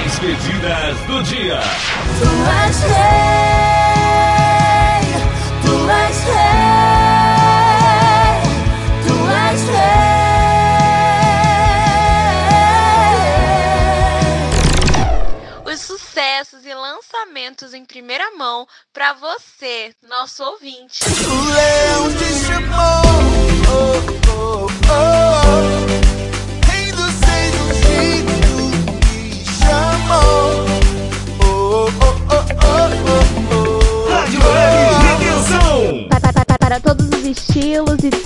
[0.00, 1.60] mais pedidas do dia.
[2.18, 2.28] Tu
[2.64, 3.00] és rei,
[5.62, 7.20] tu és rei,
[9.06, 9.60] tu és
[15.66, 21.04] Os sucessos e lançamentos em primeira mão para você, nosso ouvinte.
[21.04, 23.04] O leão te chamou,
[23.68, 26.09] oh, oh, oh.
[37.78, 38.19] Os estilos e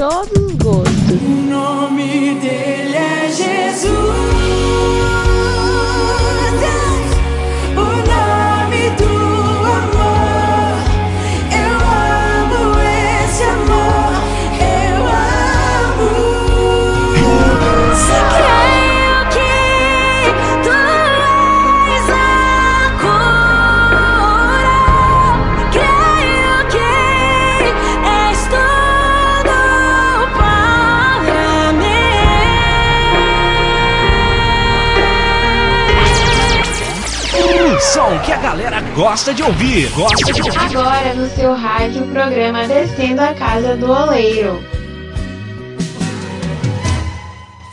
[38.95, 39.91] gosta de ouvir.
[39.91, 40.59] Gosta de ouvir.
[40.59, 44.63] Agora no seu rádio, o programa Descendo a Casa do Oleiro.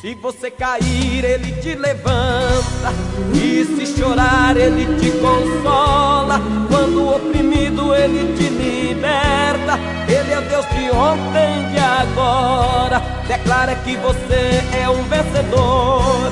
[0.01, 2.91] Se você cair, ele te levanta.
[3.35, 6.41] E se chorar, ele te consola.
[6.67, 9.79] Quando oprimido, ele te liberta.
[10.07, 12.99] Ele é Deus de ontem e de agora.
[13.27, 16.31] Declara que você é um vencedor.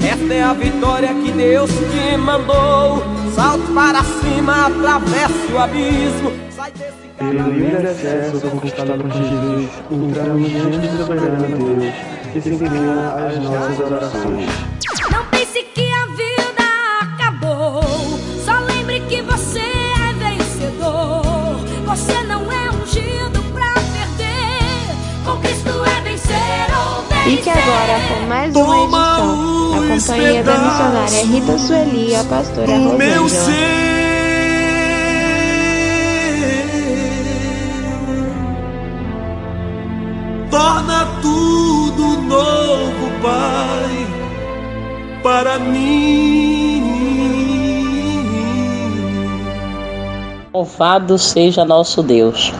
[0.00, 3.17] Esta é a vitória que Deus te mandou.
[3.38, 6.32] Salte para cima, atravesse o abismo.
[6.50, 11.94] Sai desse Pelo livre acesso conquistado por Jesus, entramos diante da soberana Deus,
[12.32, 14.50] que se inclina às nossas orações.
[27.28, 32.96] Fique agora com mais uma edição, na companhia da missionária Rita Sueli a pastora O
[32.96, 33.28] meu Rosângela.
[33.28, 33.88] ser.
[40.50, 44.06] Torna tudo novo, Pai,
[45.22, 46.82] para mim.
[50.54, 52.54] Louvado seja nosso Deus.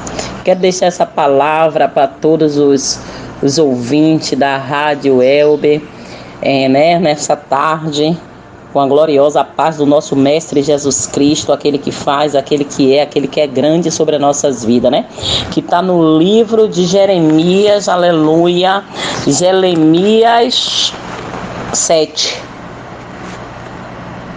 [0.45, 3.01] Quero deixar essa palavra para todos os,
[3.43, 5.81] os ouvintes da Rádio Elber,
[6.43, 8.17] é, né, nessa tarde,
[8.73, 13.03] com a gloriosa paz do nosso Mestre Jesus Cristo, aquele que faz, aquele que é,
[13.03, 15.07] aquele que é grande sobre as nossas vidas, né?
[15.51, 18.85] Que está no livro de Jeremias, aleluia,
[19.27, 20.93] Jeremias
[21.73, 22.43] 7,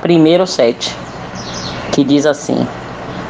[0.02, 0.96] primeiro 7,
[1.92, 2.66] que diz assim.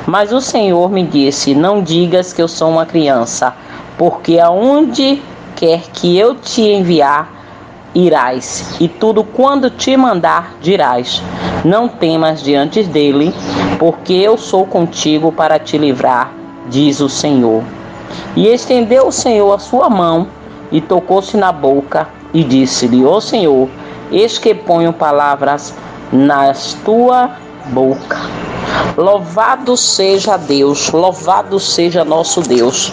[0.05, 3.53] Mas o Senhor me disse: Não digas que eu sou uma criança,
[3.97, 5.21] porque aonde
[5.61, 7.31] quer que eu te enviar,
[7.93, 11.21] irás, e tudo quando te mandar, dirás.
[11.63, 13.31] Não temas diante dele,
[13.77, 16.33] porque eu sou contigo para te livrar,
[16.67, 17.63] diz o Senhor.
[18.35, 20.25] E estendeu o Senhor a sua mão
[20.71, 23.69] e tocou-se na boca e disse-lhe: Ó Senhor,
[24.11, 25.75] eis que ponho palavras
[26.11, 27.35] nas tua
[27.67, 28.17] boca.
[28.97, 32.91] Louvado seja Deus, louvado seja nosso Deus.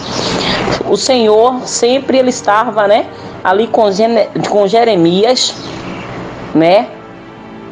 [0.88, 3.06] O Senhor sempre ele estava, né,
[3.42, 3.84] ali com,
[4.48, 5.54] com Jeremias,
[6.54, 6.88] né,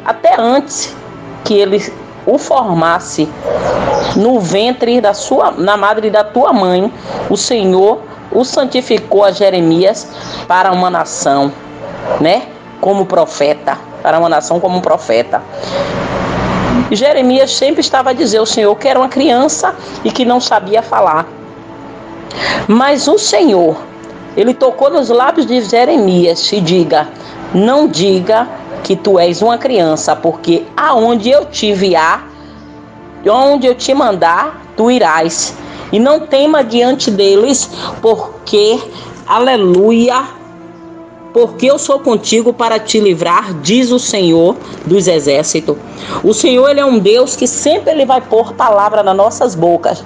[0.05, 0.95] até antes
[1.43, 1.81] que ele
[2.25, 3.29] o formasse
[4.15, 6.91] no ventre da sua, na madre da tua mãe,
[7.29, 10.07] o Senhor o santificou a Jeremias
[10.47, 11.51] para uma nação,
[12.19, 12.43] né,
[12.81, 15.41] como profeta, para uma nação como profeta.
[16.95, 20.81] Jeremias sempre estava a dizer ao Senhor que era uma criança e que não sabia
[20.81, 21.27] falar.
[22.67, 23.77] Mas o Senhor,
[24.35, 27.09] ele tocou nos lábios de Jeremias e diga:
[27.53, 28.47] Não diga
[28.83, 32.27] que tu és uma criança, porque aonde eu te enviar,
[33.29, 35.55] onde eu te mandar, tu irás.
[35.91, 37.69] E não tema diante deles,
[38.01, 38.79] porque,
[39.25, 40.36] aleluia,
[41.37, 44.55] porque eu sou contigo para te livrar, diz o Senhor
[44.87, 45.77] dos exércitos.
[46.23, 50.03] O Senhor ele é um Deus que sempre ele vai pôr palavra nas nossas bocas.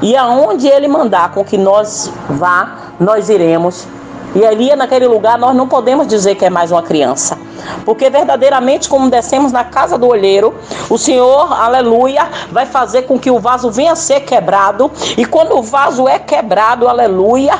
[0.00, 3.88] E aonde ele mandar com que nós vá, nós iremos.
[4.36, 7.36] E ali naquele lugar nós não podemos dizer que é mais uma criança.
[7.84, 10.54] Porque verdadeiramente, como descemos na casa do olheiro,
[10.88, 14.92] o Senhor, aleluia, vai fazer com que o vaso venha a ser quebrado.
[15.16, 17.58] E quando o vaso é quebrado, aleluia,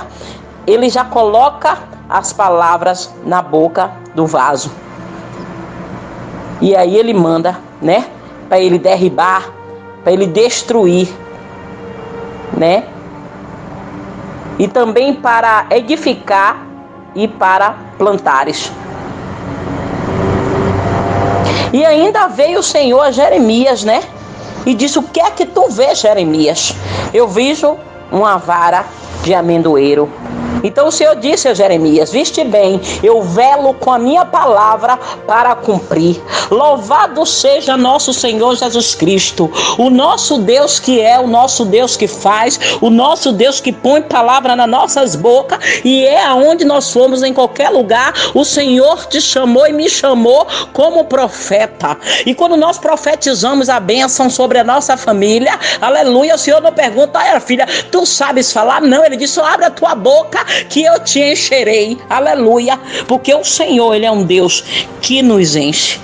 [0.70, 1.79] ele já coloca
[2.09, 4.70] as palavras na boca do vaso.
[6.61, 8.06] E aí ele manda né?
[8.49, 9.50] Para ele derribar,
[10.03, 11.09] para ele destruir,
[12.56, 12.85] né?
[14.59, 16.67] E também para edificar
[17.15, 18.73] e para plantares.
[21.73, 24.03] E ainda veio o Senhor a Jeremias, né?
[24.67, 26.75] E disse: O que é que tu vês, Jeremias?
[27.12, 27.76] Eu vejo
[28.11, 28.85] uma vara
[29.23, 30.11] de amendoeiro.
[30.62, 34.96] Então o Senhor disse a Jeremias: Viste bem, eu velo com a minha palavra
[35.26, 36.20] para cumprir.
[36.50, 42.08] Louvado seja nosso Senhor Jesus Cristo, o nosso Deus que é, o nosso Deus que
[42.08, 47.22] faz, o nosso Deus que põe palavra nas nossas bocas e é aonde nós fomos
[47.22, 48.12] em qualquer lugar.
[48.34, 51.96] O Senhor te chamou e me chamou como profeta.
[52.26, 57.19] E quando nós profetizamos a bênção sobre a nossa família, aleluia, o Senhor não pergunta,
[57.19, 58.81] ai filha, tu sabes falar?
[58.81, 61.98] Não, ele disse: abre a tua boca que eu te encherei.
[62.10, 62.78] Aleluia.
[63.06, 64.64] Porque o Senhor, ele é um Deus
[65.00, 66.00] que nos enche,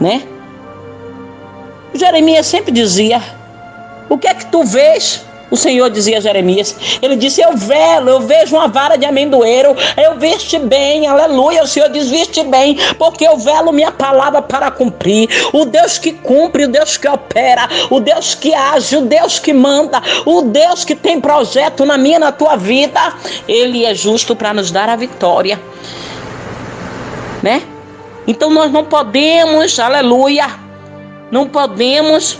[0.00, 0.22] né?
[1.94, 3.22] Jeremias sempre dizia:
[4.08, 5.25] O que é que tu vês?
[5.50, 9.76] O Senhor dizia a Jeremias, ele disse: Eu velo, eu vejo uma vara de amendoeiro,
[9.96, 11.62] eu viste bem, aleluia.
[11.62, 15.28] O Senhor diz: Viste bem, porque eu velo minha palavra para cumprir.
[15.52, 19.52] O Deus que cumpre, o Deus que opera, o Deus que age, o Deus que
[19.52, 23.14] manda, o Deus que tem projeto na minha, na tua vida,
[23.46, 25.60] ele é justo para nos dar a vitória,
[27.40, 27.62] né?
[28.26, 30.48] Então nós não podemos, aleluia,
[31.30, 32.36] não podemos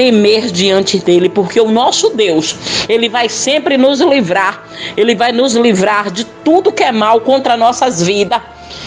[0.00, 2.56] temer diante dele, porque o nosso Deus,
[2.88, 4.64] ele vai sempre nos livrar,
[4.96, 8.40] ele vai nos livrar de tudo que é mal contra nossas vidas.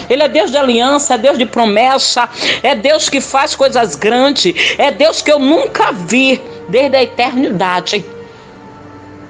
[0.10, 2.28] Ele é Deus de aliança, é Deus de promessa,
[2.64, 8.04] é Deus que faz coisas grandes, é Deus que eu nunca vi desde a eternidade.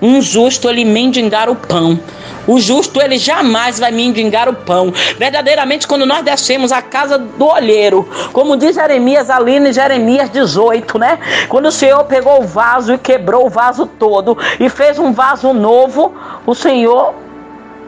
[0.02, 2.00] Um justo ele mendigar o pão.
[2.48, 4.94] O justo ele jamais vai mendigar o pão.
[5.18, 11.00] Verdadeiramente, quando nós descemos a casa do olheiro, como diz Jeremias ali em Jeremias 18,
[11.00, 11.20] né?
[11.48, 15.54] Quando o Senhor pegou o vaso e quebrou o vaso todo e fez um vaso
[15.54, 16.14] novo,
[16.46, 17.14] o Senhor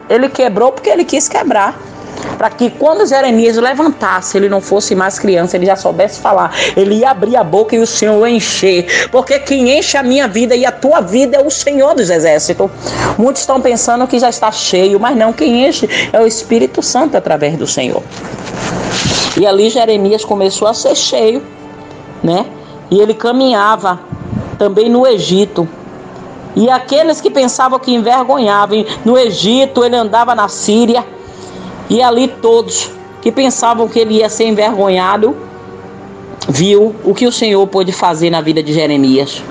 [0.08, 1.74] ele quebrou porque ele quis quebrar
[2.36, 6.54] para que quando Jeremias levantasse, ele não fosse mais criança, ele já soubesse falar.
[6.76, 9.08] Ele ia abrir a boca e o Senhor ia encher.
[9.10, 12.70] Porque quem enche a minha vida e a tua vida é o Senhor dos Exércitos.
[13.18, 17.16] Muitos estão pensando que já está cheio, mas não, quem enche é o Espírito Santo
[17.16, 18.02] através do Senhor.
[19.38, 21.42] E ali Jeremias começou a ser cheio,
[22.22, 22.46] né?
[22.90, 24.00] E ele caminhava
[24.58, 25.68] também no Egito.
[26.54, 31.04] E aqueles que pensavam que envergonhavam, no Egito ele andava na Síria
[31.88, 32.90] e ali todos
[33.22, 35.36] que pensavam que ele ia ser envergonhado,
[36.48, 39.42] viu o que o Senhor pôde fazer na vida de Jeremias.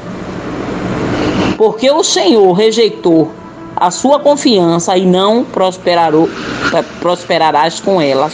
[1.58, 3.32] Porque o Senhor rejeitou
[3.76, 5.46] a sua confiança e não
[7.02, 8.34] prosperarás com elas,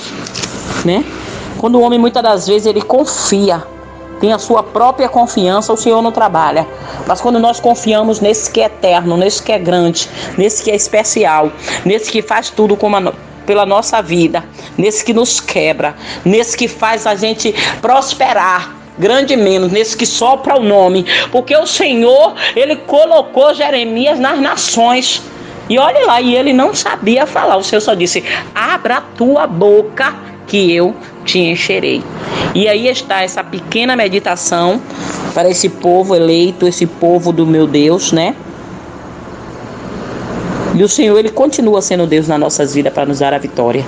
[0.86, 1.04] né?
[1.57, 3.63] Quando o homem muitas das vezes ele confia,
[4.19, 6.68] tem a sua própria confiança, o Senhor não trabalha.
[7.07, 10.07] Mas quando nós confiamos nesse que é eterno, nesse que é grande,
[10.38, 11.51] nesse que é especial,
[11.83, 13.13] nesse que faz tudo como a
[13.46, 14.44] pela nossa vida,
[14.78, 20.58] nesse que nos quebra, nesse que faz a gente prosperar grande menos, nesse que sopra
[20.60, 25.22] o nome, porque o Senhor, ele colocou Jeremias nas nações.
[25.70, 27.58] E olhe lá, e ele não sabia falar.
[27.58, 28.24] O Senhor só disse:
[28.54, 30.14] "Abra a tua boca
[30.46, 30.94] que eu
[31.24, 32.04] te encherei".
[32.54, 34.82] E aí está essa pequena meditação
[35.33, 38.36] para esse povo eleito, esse povo do meu Deus, né?
[40.73, 43.85] E o Senhor, Ele continua sendo Deus nas nossas vidas para nos dar a vitória.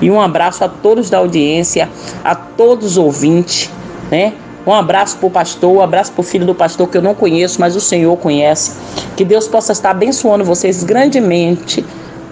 [0.00, 1.88] E um abraço a todos da audiência,
[2.24, 3.70] a todos os ouvintes,
[4.10, 4.32] né?
[4.66, 7.14] Um abraço para o pastor, um abraço para o filho do pastor que eu não
[7.14, 8.72] conheço, mas o Senhor conhece.
[9.16, 11.84] Que Deus possa estar abençoando vocês grandemente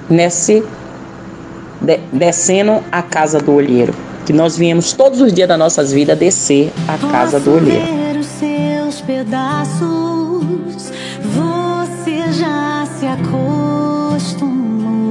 [0.08, 0.62] nesse
[1.80, 3.94] de, descendo a casa do olheiro.
[4.26, 7.84] Que nós viemos todos os dias das nossas vidas descer a casa do olheiro.
[7.84, 10.92] Ver os seus pedaços,
[11.34, 13.06] você já se
[14.20, 15.09] reste en moi.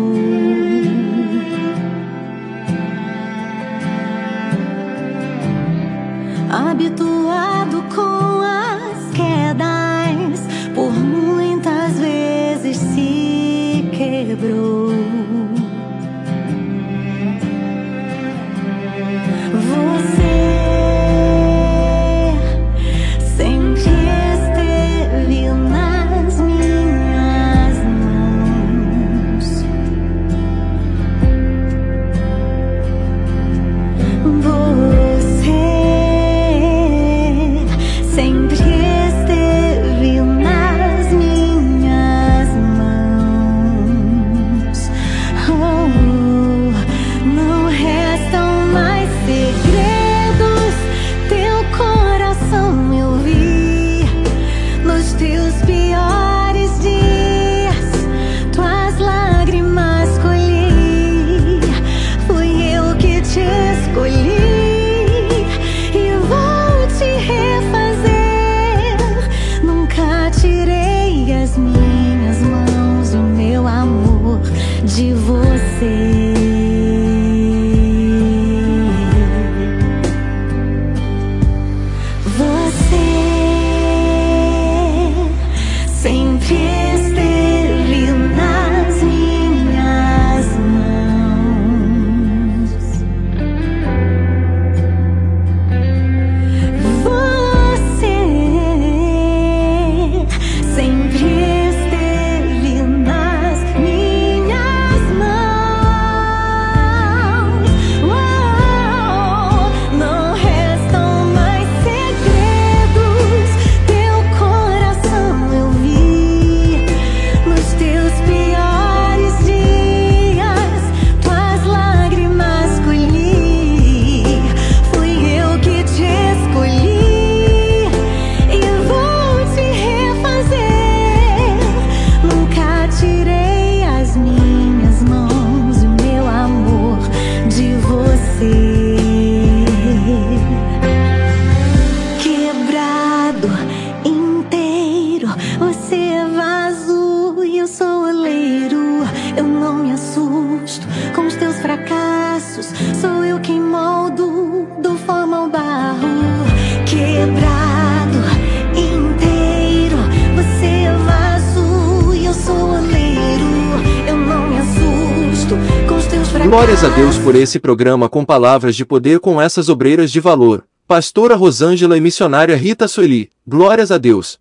[166.37, 170.63] Glórias a Deus por esse programa com palavras de poder com essas obreiras de valor.
[170.87, 173.31] Pastora Rosângela e missionária Rita Sueli.
[173.47, 174.39] Glórias a Deus.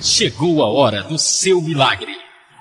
[0.00, 2.16] Chegou a hora do seu milagre.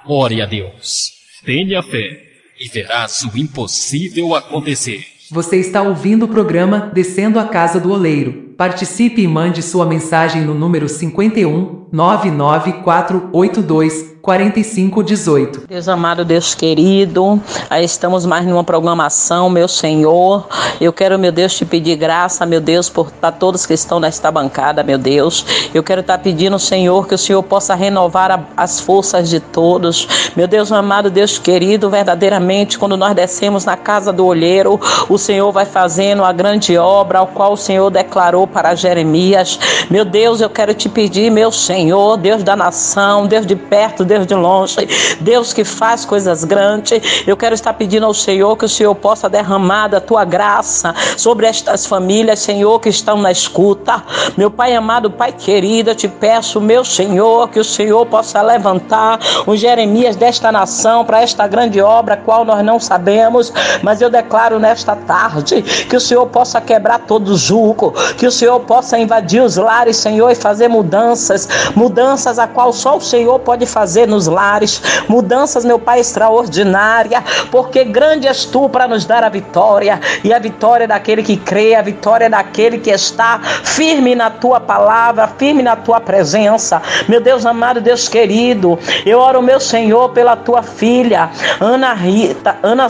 [0.06, 1.12] Ore a Deus.
[1.44, 2.22] Tenha fé
[2.60, 5.04] e verás o impossível acontecer.
[5.32, 8.49] Você está ouvindo o programa Descendo a Casa do Oleiro.
[8.60, 15.68] Participe e mande sua mensagem no número 51 99482 4518.
[15.68, 20.48] Deus amado, Deus querido, aí estamos mais numa programação, meu Senhor.
[20.80, 24.30] Eu quero, meu Deus, te pedir graça, meu Deus, por para todos que estão nesta
[24.30, 25.46] bancada, meu Deus.
[25.74, 30.08] Eu quero estar pedindo, Senhor, que o Senhor possa renovar a, as forças de todos.
[30.36, 35.52] Meu Deus amado, Deus querido, verdadeiramente, quando nós descemos na casa do olheiro, o Senhor
[35.52, 39.60] vai fazendo a grande obra ao qual o Senhor declarou para Jeremias.
[39.90, 44.26] Meu Deus, eu quero te pedir, meu Senhor, Deus da nação, Deus de perto, Deus
[44.26, 44.88] de longe,
[45.20, 47.24] Deus que faz coisas grandes.
[47.26, 51.46] Eu quero estar pedindo ao Senhor que o Senhor possa derramar da tua graça sobre
[51.46, 54.04] estas famílias, Senhor, que estão na escuta.
[54.38, 59.20] Meu Pai amado, Pai querido, eu te peço, meu Senhor, que o Senhor possa levantar
[59.48, 63.52] um Jeremias desta nação para esta grande obra, qual nós não sabemos,
[63.82, 68.32] mas eu declaro nesta tarde que o Senhor possa quebrar todo o julgo, que o
[68.40, 73.40] Senhor possa invadir os lares, Senhor, e fazer mudanças, mudanças a qual só o Senhor
[73.40, 79.24] pode fazer nos lares, mudanças, meu Pai, extraordinária, porque grande és tu para nos dar
[79.24, 84.30] a vitória, e a vitória daquele que crê, a vitória daquele que está firme na
[84.30, 86.82] tua palavra, firme na tua presença.
[87.08, 91.30] Meu Deus amado, Deus querido, eu oro, meu Senhor, pela tua filha,
[91.60, 92.90] Ana Rita, Ana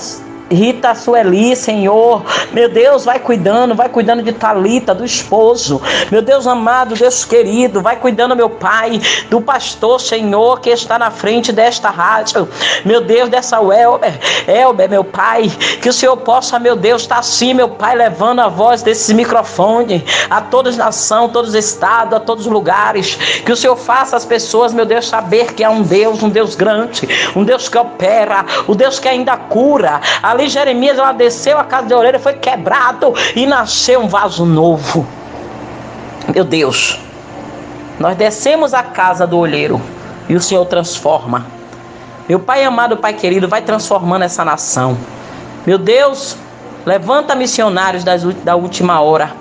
[0.50, 2.24] Rita Sueli, Senhor.
[2.52, 5.82] Meu Deus, vai cuidando, vai cuidando de Talita, do esposo.
[6.12, 11.12] Meu Deus amado, Deus querido, vai cuidando, meu Pai, do pastor, Senhor, que está na
[11.12, 12.48] frente desta rádio.
[12.86, 15.50] Meu Deus, dessa Elber, Elber, meu Pai,
[15.82, 20.04] que o Senhor possa, meu Deus, estar assim, meu Pai, levando a voz desses microfones
[20.30, 23.16] a todas as nações, todos os estados, a todos os lugares.
[23.46, 26.56] Que o Senhor faça as pessoas, meu Deus, saber que há um Deus, um Deus
[26.56, 30.02] grande, um Deus que opera, o Deus que ainda cura.
[30.40, 35.06] Ali Jeremias ela desceu a casa de orelha, foi quebrado e nasceu um vaso novo.
[36.34, 36.98] Meu Deus,
[38.00, 39.82] nós descemos a casa do olheiro
[40.30, 41.46] e o Senhor transforma.
[42.26, 44.98] Meu Pai amado, Pai querido, vai transformando essa nação.
[45.68, 46.38] Meu Deus,
[46.86, 49.34] levanta missionários das, da última hora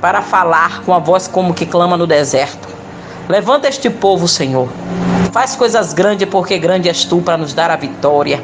[0.00, 2.66] para falar com a voz como que clama no deserto.
[3.28, 4.68] Levanta este povo, Senhor.
[5.30, 8.42] Faz coisas grandes, porque grande és tu para nos dar a vitória.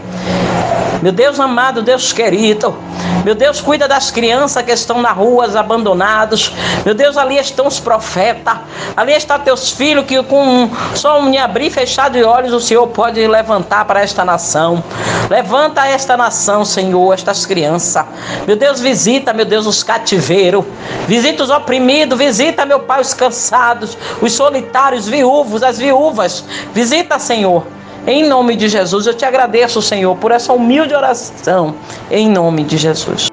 [1.02, 2.76] Meu Deus amado, Deus querido.
[3.24, 6.52] Meu Deus, cuida das crianças que estão nas ruas abandonados.
[6.84, 8.56] Meu Deus, ali estão os profetas.
[8.96, 13.26] Ali estão teus filhos que com só um abrir fechado de olhos o Senhor pode
[13.26, 14.82] levantar para esta nação.
[15.28, 18.04] Levanta esta nação, Senhor, estas crianças.
[18.46, 20.64] Meu Deus, visita, meu Deus, os cativeiros.
[21.08, 26.44] Visita os oprimidos, visita, meu Pai, os cansados, os solitários, viúvos, as viúvas.
[26.72, 27.75] Visita, Senhor.
[28.06, 31.75] Em nome de Jesus, eu te agradeço, Senhor, por essa humilde oração.
[32.08, 33.26] Em nome de Jesus.